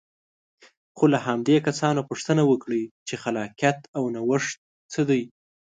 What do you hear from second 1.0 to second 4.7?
که له همدې کسانو پوښتنه وکړئ چې خلاقیت او نوښت